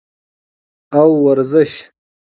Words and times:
او 0.99 1.09
ورزش 1.23 1.71